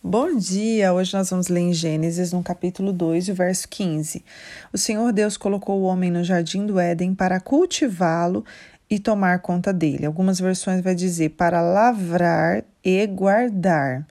[0.00, 0.92] Bom dia!
[0.92, 4.24] Hoje nós vamos ler em Gênesis, no capítulo 2, o verso 15.
[4.72, 8.44] O Senhor Deus colocou o homem no jardim do Éden para cultivá-lo
[8.88, 10.06] e tomar conta dele.
[10.06, 14.06] Algumas versões vai dizer para lavrar e guardar.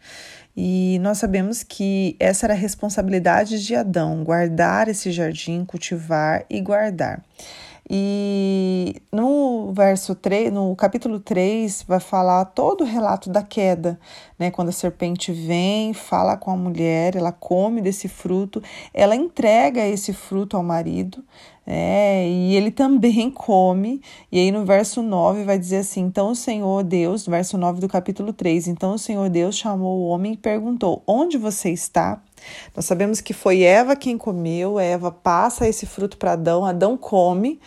[0.58, 6.60] E nós sabemos que essa era a responsabilidade de Adão, guardar esse jardim, cultivar e
[6.60, 7.24] guardar.
[7.90, 13.98] E no verso 3, no capítulo 3, vai falar todo o relato da queda,
[14.38, 14.52] né?
[14.52, 18.62] Quando a serpente vem, fala com a mulher, ela come desse fruto,
[18.94, 21.24] ela entrega esse fruto ao marido,
[21.68, 22.26] né?
[22.30, 24.02] E ele também come.
[24.32, 27.90] E aí no verso 9 vai dizer assim: Então o Senhor Deus, verso 9 do
[27.90, 32.22] capítulo 3, então o Senhor Deus chamou o homem e perguntou: Onde você está?
[32.74, 37.60] Nós sabemos que foi Eva quem comeu, Eva passa esse fruto para Adão, Adão come,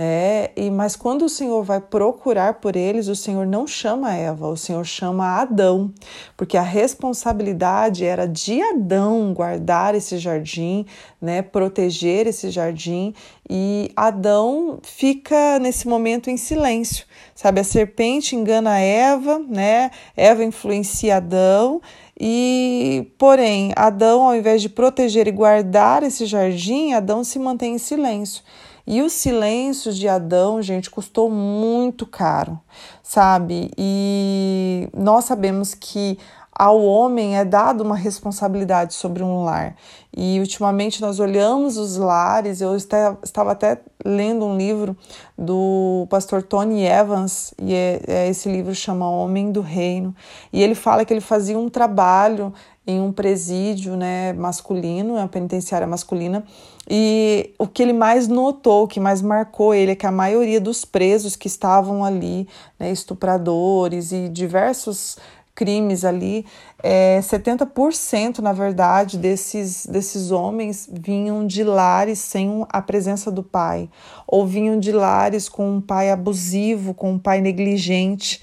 [0.00, 4.46] é, e mas quando o Senhor vai procurar por eles, o Senhor não chama Eva,
[4.46, 5.92] o Senhor chama Adão,
[6.36, 10.86] porque a responsabilidade era de Adão guardar esse jardim,
[11.20, 13.12] né, proteger esse jardim,
[13.50, 17.04] e Adão fica nesse momento em silêncio.
[17.34, 19.90] Sabe, a serpente engana Eva, né?
[20.16, 21.80] Eva influencia Adão,
[22.20, 27.78] e, porém, Adão, ao invés de proteger e guardar esse jardim, Adão se mantém em
[27.78, 28.44] silêncio.
[28.90, 32.58] E o silêncio de Adão, gente, custou muito caro,
[33.02, 33.70] sabe?
[33.76, 36.18] E nós sabemos que
[36.50, 39.76] ao homem é dado uma responsabilidade sobre um lar.
[40.16, 44.96] E ultimamente nós olhamos os lares, eu estava até lendo um livro
[45.36, 50.16] do pastor Tony Evans, e é, é, esse livro chama Homem do Reino,
[50.50, 52.54] e ele fala que ele fazia um trabalho
[52.88, 56.42] em um presídio né, masculino, uma penitenciária masculina,
[56.88, 60.58] e o que ele mais notou, o que mais marcou ele, é que a maioria
[60.58, 62.48] dos presos que estavam ali,
[62.80, 65.18] né, estupradores e diversos
[65.54, 66.46] crimes ali,
[66.82, 73.90] é, 70% na verdade desses, desses homens vinham de lares sem a presença do pai,
[74.26, 78.40] ou vinham de lares com um pai abusivo, com um pai negligente.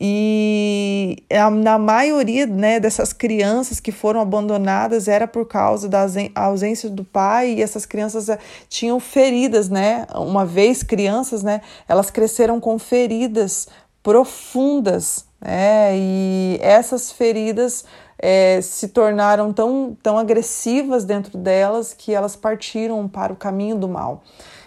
[0.00, 1.22] E
[1.62, 7.54] na maioria né, dessas crianças que foram abandonadas era por causa da ausência do pai
[7.54, 8.38] e essas crianças eh,
[8.68, 10.06] tinham feridas, né?
[10.14, 11.60] Uma vez crianças, né?
[11.86, 13.68] Elas cresceram com feridas
[14.02, 15.96] profundas né?
[15.96, 17.84] E essas feridas
[18.22, 23.88] é, se tornaram tão, tão agressivas dentro delas que elas partiram para o caminho do
[23.88, 24.22] mal.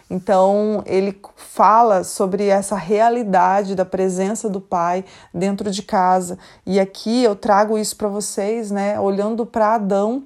[0.09, 6.37] Então, ele fala sobre essa realidade da presença do pai dentro de casa.
[6.65, 8.99] E aqui eu trago isso para vocês, né?
[8.99, 10.23] Olhando para Adão,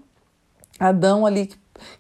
[0.78, 1.52] Adão ali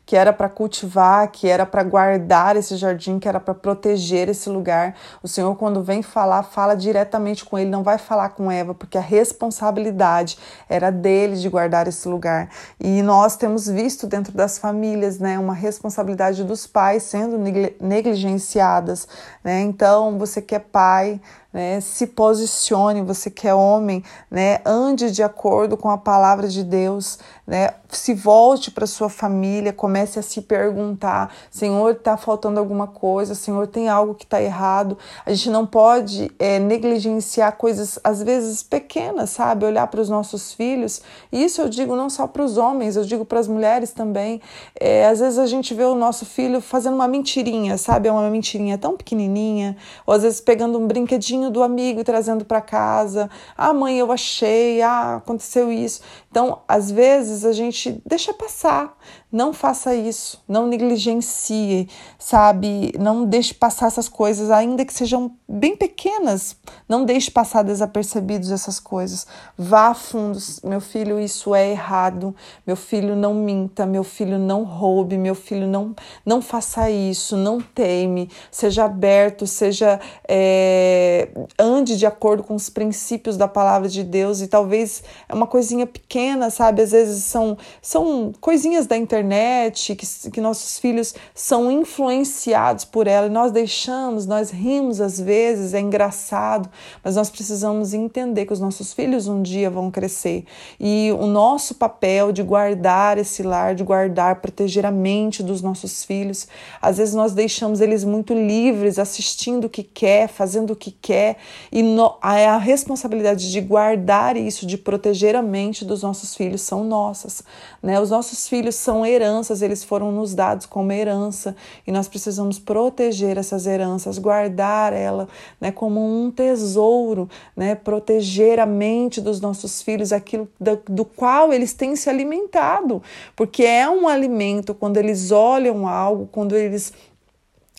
[0.05, 4.49] que era para cultivar, que era para guardar esse jardim, que era para proteger esse
[4.49, 4.95] lugar.
[5.21, 8.97] O Senhor, quando vem falar, fala diretamente com ele, não vai falar com Eva, porque
[8.97, 12.49] a responsabilidade era dele de guardar esse lugar.
[12.79, 17.37] E nós temos visto dentro das famílias, né, uma responsabilidade dos pais sendo
[17.81, 19.07] negligenciadas,
[19.43, 19.61] né?
[19.61, 21.19] Então, você que é pai,
[21.51, 21.81] né?
[21.81, 24.59] Se posicione, você que é homem, né?
[24.65, 27.69] Ande de acordo com a palavra de Deus, né?
[27.89, 33.33] Se volte para sua família, comece a se perguntar: Senhor, está faltando alguma coisa?
[33.33, 34.95] Senhor, tem algo que está errado?
[35.25, 39.65] A gente não pode é, negligenciar coisas às vezes pequenas, sabe?
[39.65, 41.01] Olhar para os nossos filhos.
[41.31, 44.39] E isso eu digo não só para os homens, eu digo para as mulheres também.
[44.79, 48.07] É, às vezes a gente vê o nosso filho fazendo uma mentirinha, sabe?
[48.07, 52.43] É uma mentirinha tão pequenininha, ou às vezes pegando um brinquedinho do amigo e trazendo
[52.43, 53.29] para casa.
[53.55, 56.01] Ah, mãe, eu achei, ah, aconteceu isso.
[56.31, 58.95] Então, às vezes a gente deixa passar,
[59.31, 61.89] não faça isso, não negligencie,
[62.19, 62.93] sabe?
[62.99, 66.55] Não deixe passar essas coisas, ainda que sejam bem pequenas,
[66.87, 69.25] não deixe passar desapercebidos essas coisas.
[69.57, 72.35] Vá a fundo, meu filho, isso é errado,
[72.65, 77.59] meu filho não minta, meu filho não roube, meu filho não, não faça isso, não
[77.59, 84.41] teme, seja aberto, seja é, ande de acordo com os princípios da palavra de Deus
[84.41, 86.81] e talvez é uma coisinha pequena, sabe?
[86.81, 93.27] Às vezes são, são coisinhas da internet que, que nossos filhos são influenciados por ela
[93.27, 96.69] e nós deixamos, nós rimos às vezes, é engraçado,
[97.03, 100.45] mas nós precisamos entender que os nossos filhos um dia vão crescer
[100.79, 106.03] e o nosso papel de guardar esse lar, de guardar, proteger a mente dos nossos
[106.03, 106.47] filhos,
[106.81, 111.18] às vezes nós deixamos eles muito livres, assistindo o que quer, fazendo o que quer
[111.19, 111.35] é
[111.71, 116.61] e no, a, a responsabilidade de guardar isso, de proteger a mente dos nossos filhos
[116.61, 117.43] são nossas,
[117.81, 117.99] né?
[117.99, 121.55] Os nossos filhos são heranças, eles foram nos dados como herança
[121.85, 125.27] e nós precisamos proteger essas heranças, guardar ela,
[125.59, 127.75] né, como um tesouro, né?
[127.75, 133.01] Proteger a mente dos nossos filhos, aquilo do, do qual eles têm se alimentado,
[133.35, 136.93] porque é um alimento quando eles olham algo, quando eles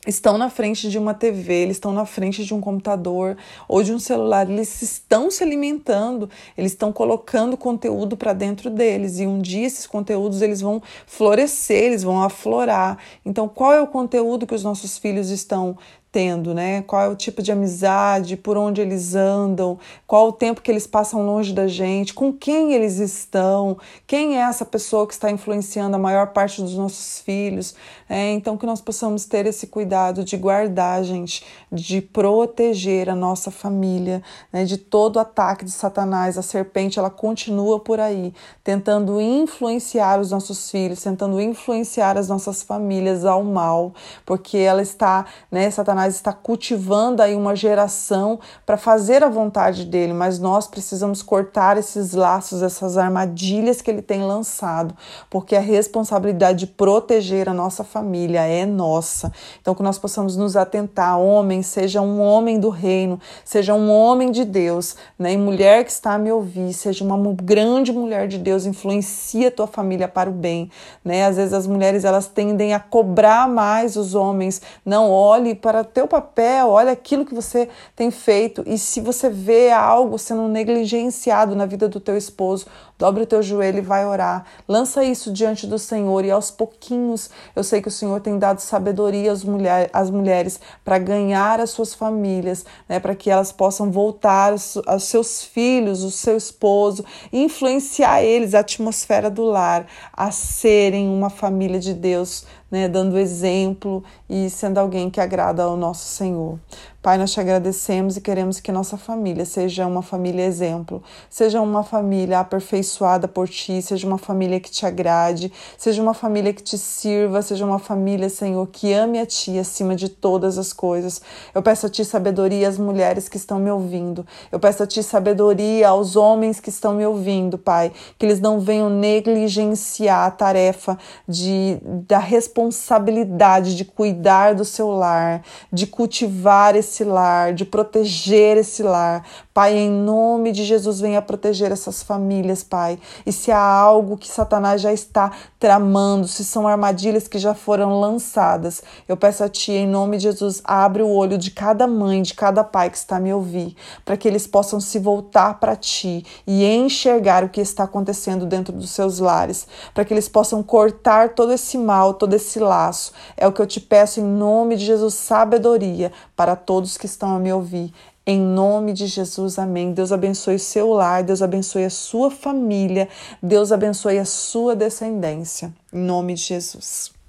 [0.06, 3.37] estão na frente de uma TV, eles estão na frente de um computador
[3.69, 9.19] ou de um celular, eles estão se alimentando, eles estão colocando conteúdo para dentro deles
[9.19, 12.99] e um dia esses conteúdos eles vão florescer, eles vão aflorar.
[13.26, 15.76] Então, qual é o conteúdo que os nossos filhos estão
[16.12, 16.83] tendo, né?
[16.83, 20.87] Qual é o tipo de amizade, por onde eles andam, qual o tempo que eles
[20.87, 25.95] passam longe da gente, com quem eles estão, quem é essa pessoa que está influenciando
[25.95, 27.75] a maior parte dos nossos filhos.
[28.09, 33.53] É, então, que nós possamos ter esse cuidado de guardar, gente, de proteger a nossa
[33.53, 34.21] família,
[34.53, 36.37] né, de todo ataque de Satanás.
[36.37, 38.35] A serpente, ela continua por aí,
[38.65, 43.95] tentando influenciar os nossos filhos, tentando influenciar as nossas famílias ao mal,
[44.27, 49.85] porque ela está, né, Satanás Satanás está cultivando aí uma geração para fazer a vontade
[49.85, 54.94] dele, mas nós precisamos cortar esses laços, essas armadilhas que ele tem lançado,
[55.29, 59.32] porque a responsabilidade de proteger a nossa família é nossa.
[59.61, 64.31] Então, que nós possamos nos atentar, homem, seja um homem do reino, seja um homem
[64.31, 65.32] de Deus, né?
[65.32, 69.50] E mulher que está a me ouvir, seja uma grande mulher de Deus, influencia a
[69.50, 70.70] tua família para o bem,
[71.05, 71.26] né?
[71.26, 76.08] Às vezes as mulheres elas tendem a cobrar mais os homens, não olhe para teu
[76.08, 78.62] papel, olha aquilo que você tem feito.
[78.66, 82.66] E se você vê algo sendo negligenciado na vida do teu esposo,
[83.00, 84.44] dobre o teu joelho e vai orar.
[84.69, 88.61] Lança isso diante do Senhor e aos pouquinhos, eu sei que o Senhor tem dado
[88.61, 93.91] sabedoria às, mulher, às mulheres para ganhar as suas famílias, né, para que elas possam
[93.91, 94.55] voltar
[94.87, 97.02] aos seus filhos, o seu esposo,
[97.32, 104.05] influenciar eles, a atmosfera do lar, a serem uma família de Deus né, dando exemplo
[104.29, 106.58] e sendo alguém que agrada ao nosso Senhor.
[107.02, 111.82] Pai, nós te agradecemos e queremos que nossa família seja uma família exemplo, seja uma
[111.82, 116.76] família aperfeiçoada por ti, seja uma família que te agrade, seja uma família que te
[116.76, 121.23] sirva, seja uma família, Senhor, que ame a ti acima de todas as coisas.
[121.55, 124.26] Eu peço a ti sabedoria às mulheres que estão me ouvindo.
[124.52, 128.61] Eu peço a ti sabedoria aos homens que estão me ouvindo, Pai, que eles não
[128.61, 135.43] venham negligenciar a tarefa de da responsabilidade de cuidar do seu lar,
[135.73, 139.25] de cultivar esse esse lar, de proteger esse lar.
[139.61, 142.99] Pai, em nome de Jesus, venha proteger essas famílias, Pai.
[143.27, 148.01] E se há algo que Satanás já está tramando, se são armadilhas que já foram
[148.01, 152.23] lançadas, eu peço a Ti, em nome de Jesus, abre o olho de cada mãe,
[152.23, 155.77] de cada pai que está a me ouvir, para que eles possam se voltar para
[155.77, 160.62] Ti e enxergar o que está acontecendo dentro dos seus lares, para que eles possam
[160.62, 163.12] cortar todo esse mal, todo esse laço.
[163.37, 167.37] É o que eu te peço em nome de Jesus, sabedoria para todos que estão
[167.37, 167.93] a me ouvir.
[168.31, 169.93] Em nome de Jesus, amém.
[169.93, 173.09] Deus abençoe o seu lar, Deus abençoe a sua família,
[173.43, 175.75] Deus abençoe a sua descendência.
[175.93, 177.19] Em nome de Jesus.